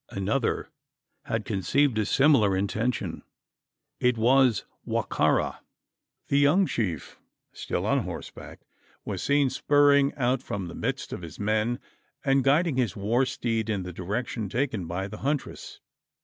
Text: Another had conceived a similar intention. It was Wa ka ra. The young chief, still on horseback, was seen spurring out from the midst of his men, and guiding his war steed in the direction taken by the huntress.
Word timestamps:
Another 0.09 0.71
had 1.25 1.45
conceived 1.45 1.99
a 1.99 2.07
similar 2.07 2.57
intention. 2.57 3.21
It 3.99 4.17
was 4.17 4.65
Wa 4.83 5.03
ka 5.03 5.27
ra. 5.27 5.57
The 6.27 6.39
young 6.39 6.65
chief, 6.65 7.19
still 7.53 7.85
on 7.85 7.99
horseback, 7.99 8.61
was 9.05 9.21
seen 9.21 9.51
spurring 9.51 10.11
out 10.15 10.41
from 10.41 10.65
the 10.65 10.73
midst 10.73 11.13
of 11.13 11.21
his 11.21 11.39
men, 11.39 11.77
and 12.25 12.43
guiding 12.43 12.77
his 12.77 12.95
war 12.95 13.27
steed 13.27 13.69
in 13.69 13.83
the 13.83 13.93
direction 13.93 14.49
taken 14.49 14.87
by 14.87 15.07
the 15.07 15.17
huntress. 15.19 15.79